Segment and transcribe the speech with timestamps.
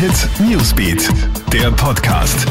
[0.00, 1.10] Hit Newsbeat,
[1.52, 2.46] der Podcast.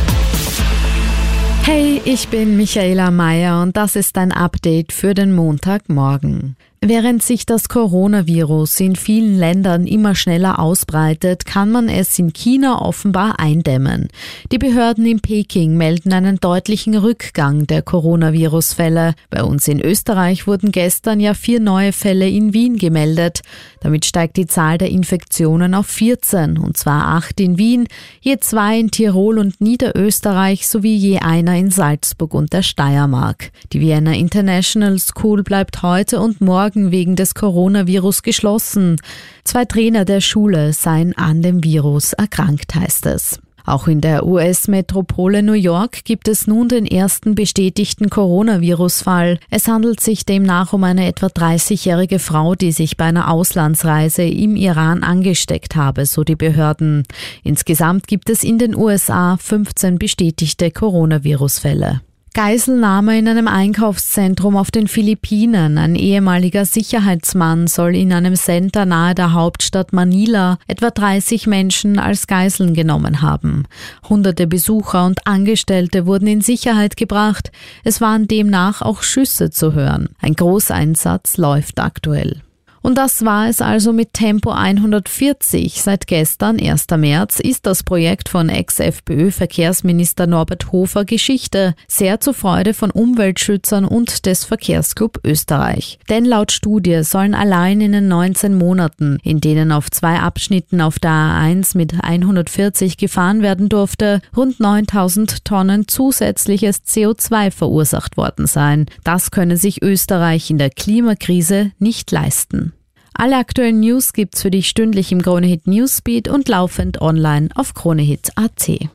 [1.63, 6.57] Hey, ich bin Michaela Mayer und das ist ein Update für den Montagmorgen.
[6.81, 12.81] Während sich das Coronavirus in vielen Ländern immer schneller ausbreitet, kann man es in China
[12.81, 14.07] offenbar eindämmen.
[14.53, 19.15] Die Behörden in Peking melden einen deutlichen Rückgang der Coronavirus-Fälle.
[19.29, 23.41] Bei uns in Österreich wurden gestern ja vier neue Fälle in Wien gemeldet.
[23.81, 27.87] Damit steigt die Zahl der Infektionen auf 14, und zwar acht in Wien,
[28.21, 33.51] je zwei in Tirol und Niederösterreich sowie je einer in Salzburg und der Steiermark.
[33.73, 38.97] Die Vienna International School bleibt heute und morgen Morgen wegen des Coronavirus geschlossen.
[39.43, 43.39] Zwei Trainer der Schule seien an dem Virus erkrankt, heißt es.
[43.65, 49.39] Auch in der US-Metropole New York gibt es nun den ersten bestätigten Coronavirus-Fall.
[49.49, 54.55] Es handelt sich demnach um eine etwa 30-jährige Frau, die sich bei einer Auslandsreise im
[54.55, 57.01] Iran angesteckt habe, so die Behörden.
[57.43, 62.01] Insgesamt gibt es in den USA 15 bestätigte Coronavirus-Fälle.
[62.33, 65.77] Geiselnahme in einem Einkaufszentrum auf den Philippinen.
[65.77, 72.27] Ein ehemaliger Sicherheitsmann soll in einem Center nahe der Hauptstadt Manila etwa 30 Menschen als
[72.27, 73.65] Geiseln genommen haben.
[74.07, 77.51] Hunderte Besucher und Angestellte wurden in Sicherheit gebracht.
[77.83, 80.09] Es waren demnach auch Schüsse zu hören.
[80.21, 82.41] Ein Großeinsatz läuft aktuell.
[82.89, 85.79] Und das war es also mit Tempo 140.
[85.79, 86.87] Seit gestern, 1.
[86.97, 94.25] März, ist das Projekt von Ex-FPÖ-Verkehrsminister Norbert Hofer Geschichte, sehr zur Freude von Umweltschützern und
[94.25, 95.99] des Verkehrsclub Österreich.
[96.09, 100.97] Denn laut Studie sollen allein in den 19 Monaten, in denen auf zwei Abschnitten auf
[100.97, 108.87] der A1 mit 140 gefahren werden durfte, rund 9000 Tonnen zusätzliches CO2 verursacht worden sein.
[109.03, 112.73] Das könne sich Österreich in der Klimakrise nicht leisten.
[113.19, 118.89] Alle aktuellen News gibt's für dich stündlich im Kronehit Newsbeat und laufend online auf kronehit.at.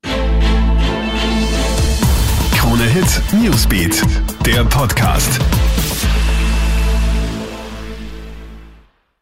[2.57, 4.03] Kronehit Newsbeat,
[4.47, 5.39] der Podcast.